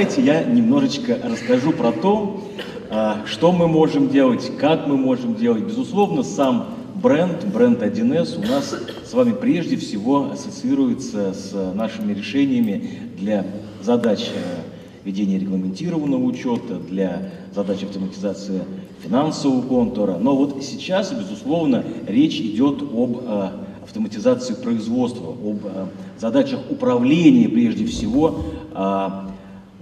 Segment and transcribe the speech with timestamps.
[0.00, 2.42] давайте я немножечко расскажу про то,
[2.88, 5.64] а, что мы можем делать, как мы можем делать.
[5.64, 8.74] Безусловно, сам бренд, бренд 1С у нас
[9.04, 12.88] с вами прежде всего ассоциируется с нашими решениями
[13.18, 13.44] для
[13.82, 14.62] задач э,
[15.04, 18.62] ведения регламентированного учета, для задач автоматизации
[19.04, 20.16] финансового контура.
[20.18, 23.50] Но вот сейчас, безусловно, речь идет об э,
[23.82, 25.86] автоматизации производства, об э,
[26.18, 28.44] задачах управления прежде всего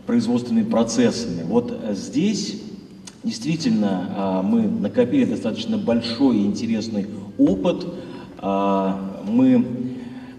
[0.08, 1.44] производственными процессами.
[1.44, 2.62] Вот здесь
[3.24, 7.84] Действительно, а, мы накопили достаточно большой и интересный опыт.
[8.38, 9.66] А, мы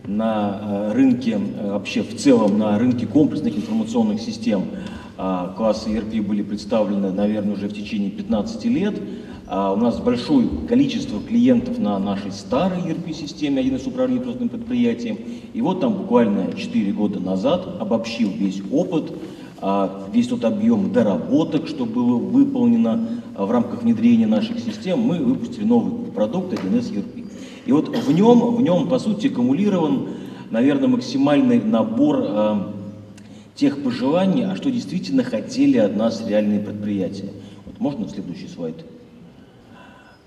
[0.08, 4.64] на а, рынке, вообще в целом на рынке комплексных информационных систем
[5.18, 8.96] класса ERP были представлены, наверное, уже в течение 15 лет.
[9.48, 15.18] У нас большое количество клиентов на нашей старой ERP-системе, один из управлений производственным предприятием.
[15.54, 19.16] И вот там буквально 4 года назад обобщил весь опыт а,
[20.14, 25.66] весь тот объем доработок, что было выполнено а, в рамках внедрения наших систем, мы выпустили
[25.66, 27.30] новый продукт 1С ERP.
[27.66, 30.10] И вот в нем, в нем, по сути, аккумулирован,
[30.50, 32.74] наверное, максимальный набор а,
[33.56, 37.32] тех пожеланий, а что действительно хотели от нас реальные предприятия.
[37.66, 38.86] Вот можно следующий слайд?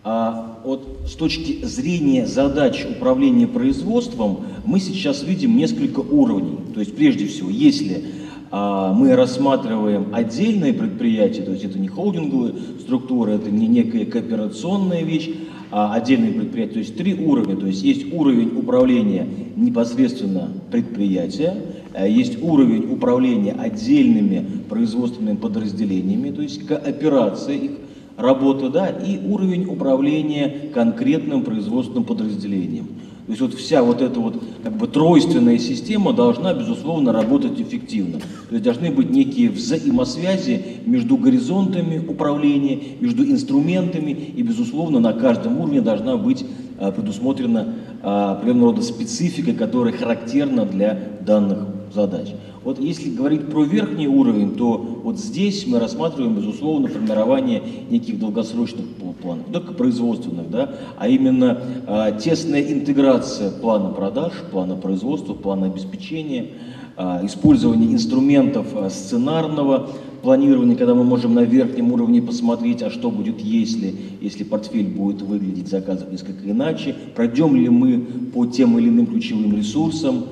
[0.04, 6.58] А вот с точки зрения задач управления производством мы сейчас видим несколько уровней.
[6.74, 8.21] То есть прежде всего, если а,
[8.52, 15.30] мы рассматриваем отдельные предприятия, то есть это не холдинговые структуры, это не некая кооперационная вещь,
[15.70, 16.74] а отдельные предприятия.
[16.74, 17.56] То есть три уровня.
[17.56, 21.56] То есть есть уровень управления непосредственно предприятия,
[21.94, 27.70] а есть уровень управления отдельными производственными подразделениями, то есть кооперация их
[28.16, 32.88] работы, да, и уровень управления конкретным производственным подразделением.
[33.26, 38.18] То есть вот вся вот эта вот как бы тройственная система должна, безусловно, работать эффективно.
[38.18, 45.60] То есть должны быть некие взаимосвязи между горизонтами управления, между инструментами, и, безусловно, на каждом
[45.60, 46.44] уровне должна быть
[46.80, 52.28] а, предусмотрена а, определенного рода специфика, которая характерна для данных задач.
[52.64, 58.86] Вот если говорить про верхний уровень, то вот здесь мы рассматриваем, безусловно, формирование неких долгосрочных
[59.20, 65.66] планов, не только производственных, да, а именно а, тесная интеграция плана продаж, плана производства, плана
[65.66, 66.46] обеспечения,
[66.96, 69.88] а, использование инструментов а, сценарного
[70.22, 75.22] планирования, когда мы можем на верхнем уровне посмотреть, а что будет, если, если портфель будет
[75.22, 77.98] выглядеть заказов несколько иначе, пройдем ли мы
[78.32, 80.24] по тем или иным ключевым ресурсам,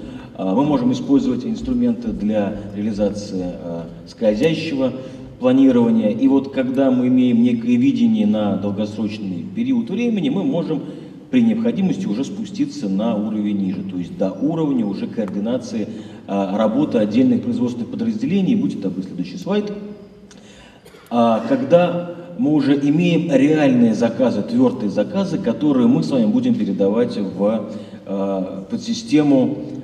[0.45, 4.93] мы можем использовать инструменты для реализации а, скользящего
[5.39, 6.11] планирования.
[6.11, 10.83] И вот когда мы имеем некое видение на долгосрочный период времени, мы можем
[11.31, 15.89] при необходимости уже спуститься на уровень ниже, то есть до уровня уже координации
[16.27, 18.55] а, работы отдельных производственных подразделений.
[18.55, 19.71] Будь это следующий слайд.
[21.11, 27.69] Когда мы уже имеем реальные заказы, твердые заказы, которые мы с вами будем передавать в
[28.71, 29.80] подсистему а,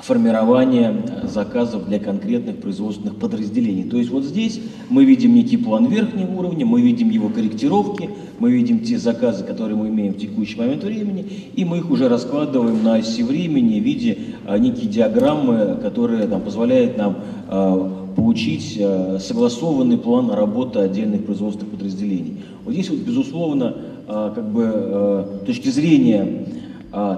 [0.00, 3.84] формирование заказов для конкретных производственных подразделений.
[3.84, 8.50] То есть вот здесь мы видим некий план верхнего уровня, мы видим его корректировки, мы
[8.50, 12.82] видим те заказы, которые мы имеем в текущий момент времени, и мы их уже раскладываем
[12.82, 19.18] на оси времени в виде а, некие диаграммы, которые там, позволяют нам а, получить а,
[19.20, 22.38] согласованный план работы отдельных производственных подразделений.
[22.64, 23.76] Вот здесь вот, безусловно,
[24.08, 26.41] а, как бы, а, точки зрения а,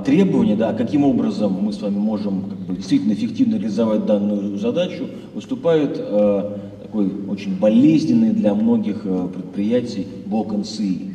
[0.05, 5.09] требования, да, каким образом мы с вами можем как бы, действительно эффективно реализовать данную задачу,
[5.35, 11.15] выступает э, такой очень болезненный для многих э, предприятий блок НСИ.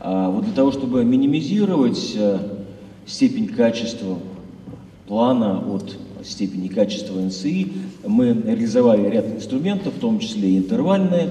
[0.00, 2.38] А вот для того, чтобы минимизировать э,
[3.04, 4.16] степень качества
[5.06, 5.94] плана от
[6.24, 7.70] степени качества НСИ,
[8.06, 11.30] мы реализовали ряд инструментов, в том числе и интервальные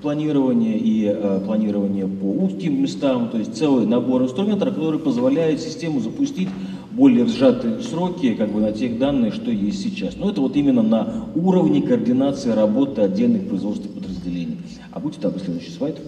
[0.00, 6.00] планирование и э, планирование по узким местам, то есть целый набор инструментов, который позволяет систему
[6.00, 6.48] запустить
[6.90, 10.16] более сжатые сроки как бы на тех данных, что есть сейчас.
[10.16, 14.58] Но это вот именно на уровне координации работы отдельных производственных подразделений.
[14.92, 15.98] А будьте там следующий слайд.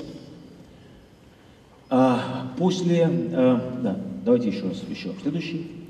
[1.89, 5.82] А, после, а, да, давайте еще раз, еще следующий.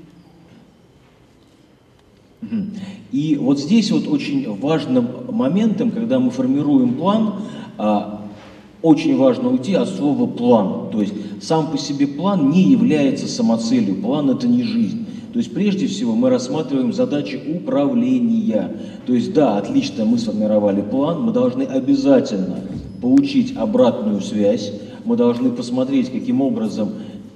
[3.11, 7.35] И вот здесь вот очень важным моментом, когда мы формируем план,
[7.77, 8.21] а,
[8.81, 10.89] очень важно уйти от слова «план».
[10.91, 15.05] То есть сам по себе план не является самоцелью, план– это не жизнь.
[15.31, 18.71] То есть прежде всего мы рассматриваем задачи управления.
[19.07, 22.57] То есть да, отлично, мы сформировали план, мы должны обязательно
[23.01, 24.71] получить обратную связь,
[25.05, 26.91] мы должны посмотреть, каким образом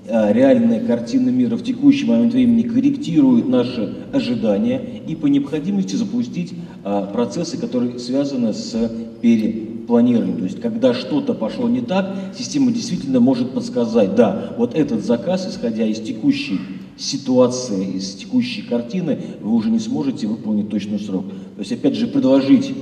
[0.08, 7.06] реальная картина мира в текущий момент времени корректирует наши ожидания и по необходимости запустить а,
[7.08, 8.90] процессы, которые связаны с
[9.22, 10.38] перепланированием.
[10.38, 15.48] То есть, когда что-то пошло не так, система действительно может подсказать, да, вот этот заказ,
[15.50, 16.60] исходя из текущей
[16.98, 21.26] ситуации, из текущей картины, вы уже не сможете выполнить точный срок.
[21.56, 22.74] То есть, опять же, предложить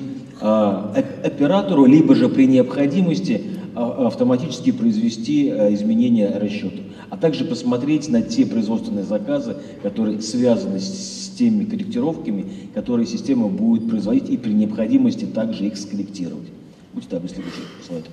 [0.41, 8.09] э, оператору, либо же при необходимости а, автоматически произвести э, изменения расчета, а также посмотреть
[8.09, 14.51] на те производственные заказы, которые связаны с теми корректировками, которые система будет производить и при
[14.51, 16.47] необходимости также их скорректировать.
[16.93, 18.05] Будьте добры, следующий слайд.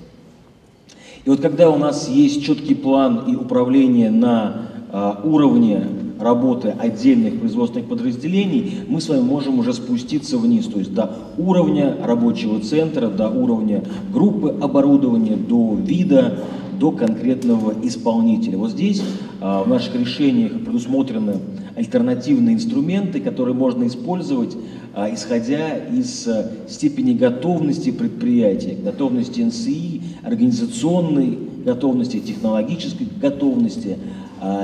[1.25, 5.87] И вот когда у нас есть четкий план и управление на а, уровне
[6.23, 11.97] работы отдельных производственных подразделений, мы с вами можем уже спуститься вниз, то есть до уровня
[12.03, 13.83] рабочего центра, до уровня
[14.13, 16.39] группы оборудования, до вида,
[16.79, 18.59] до конкретного исполнителя.
[18.59, 19.03] Вот здесь
[19.41, 21.37] а, в наших решениях предусмотрены
[21.77, 24.57] альтернативные инструменты, которые можно использовать,
[24.95, 33.97] а, исходя из а, степени готовности предприятия, готовности НСИ, организационной готовности, технологической готовности,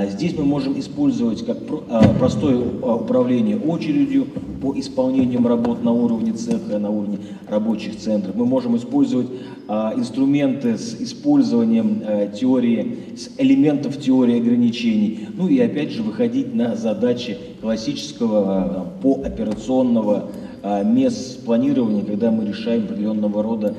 [0.09, 1.57] здесь мы можем использовать как
[1.89, 4.27] а, простое а, управление очередью
[4.61, 8.35] по исполнениям работ на уровне цеха, на уровне рабочих центров.
[8.35, 9.27] Мы можем использовать
[9.69, 12.01] инструменты с использованием
[12.33, 15.27] теории, с элементов теории ограничений.
[15.37, 20.31] Ну и опять же выходить на задачи классического пооперационного
[20.63, 23.75] мест планирования, когда мы решаем определенного рода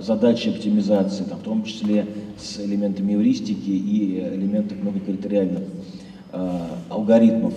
[0.00, 2.06] задачи оптимизации, там, в том числе
[2.38, 5.62] с элементами эвристики и элементами многокритериальных
[6.32, 6.58] э,
[6.88, 7.54] алгоритмов.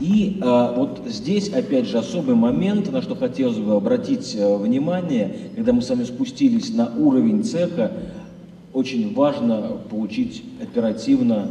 [0.00, 5.34] И э, вот здесь, опять же, особый момент, на что хотелось бы обратить э, внимание,
[5.56, 7.92] когда мы с вами спустились на уровень цеха,
[8.72, 11.48] очень важно получить оперативно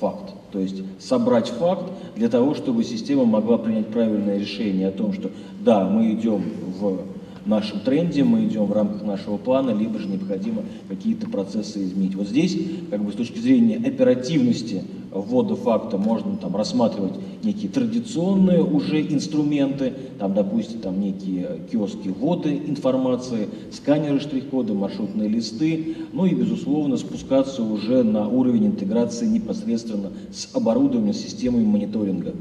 [0.00, 0.34] факт.
[0.52, 5.30] То есть собрать факт для того, чтобы система могла принять правильное решение о том, что
[5.64, 6.42] да, мы идем
[6.80, 7.00] в
[7.44, 12.14] нашем тренде, мы идем в рамках нашего плана, либо же необходимо какие-то процессы изменить.
[12.14, 12.58] Вот здесь,
[12.90, 19.92] как бы с точки зрения оперативности ввода факта, можно там рассматривать некие традиционные уже инструменты,
[20.18, 27.62] там, допустим, там некие киоски ввода информации, сканеры штрих-кода, маршрутные листы, ну и, безусловно, спускаться
[27.62, 32.34] уже на уровень интеграции непосредственно с оборудованием, с системой мониторинга.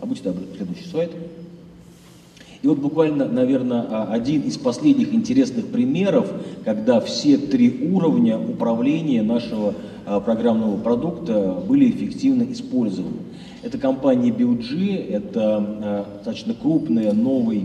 [0.00, 1.10] А будьте добры, следующий слайд.
[2.62, 6.30] И вот буквально, наверное, а, один из последних интересных примеров,
[6.64, 9.74] когда все три уровня управления нашего
[10.04, 13.16] а, программного продукта были эффективно использованы.
[13.62, 17.64] Это компания BioG, это а, достаточно крупный новый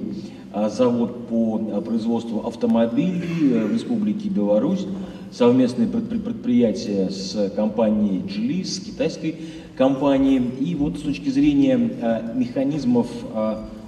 [0.69, 4.87] завод по производству автомобилей в Республике Беларусь,
[5.29, 9.35] совместное предприятие с компанией Geely, с китайской
[9.75, 10.41] компанией.
[10.61, 11.77] И вот с точки зрения
[12.35, 13.07] механизмов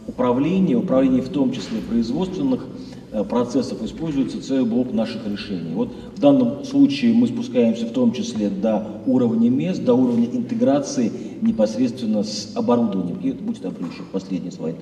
[0.07, 2.65] управления, управления в том числе производственных
[3.11, 5.73] э, процессов используется целый блок наших решений.
[5.73, 11.11] Вот в данном случае мы спускаемся в том числе до уровня мест, до уровня интеграции
[11.41, 13.19] непосредственно с оборудованием.
[13.21, 14.77] И будьте добры, еще последний слайд.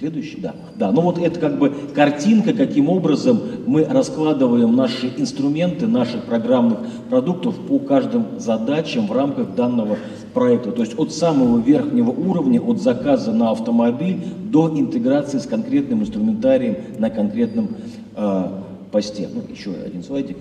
[0.00, 0.54] Следующий, да.
[0.76, 6.78] Да, ну вот это как бы картинка, каким образом мы раскладываем наши инструменты, наших программных
[7.10, 9.98] продуктов по каждым задачам в рамках данного
[10.32, 10.72] проекта.
[10.72, 14.18] То есть от самого верхнего уровня, от заказа на автомобиль
[14.50, 17.68] до интеграции с конкретным инструментарием на конкретном
[18.16, 18.44] э,
[18.90, 19.28] посте.
[19.32, 20.36] Ну, еще один слайдик.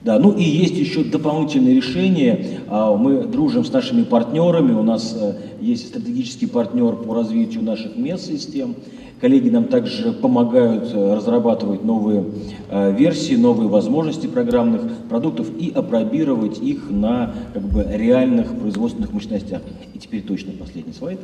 [0.00, 2.60] Да, ну и есть еще дополнительные решения.
[2.68, 4.72] А, мы дружим с нашими партнерами.
[4.72, 8.76] У нас э, есть стратегический партнер по развитию наших мест систем.
[9.20, 12.24] Коллеги нам также помогают э, разрабатывать новые
[12.70, 19.62] э, версии, новые возможности программных продуктов и опробировать их на как бы, реальных производственных мощностях.
[19.94, 21.18] И теперь точно последний слайд.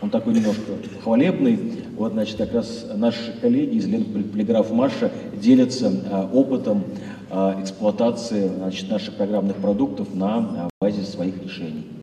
[0.00, 0.60] Он такой немножко
[1.02, 1.58] хвалебный.
[1.96, 5.10] Вот, значит, как раз наши коллеги из Полиграф Марша
[5.42, 5.90] делятся
[6.32, 6.84] опытом
[7.30, 11.95] эксплуатации значит, наших программных продуктов на базе своих решений.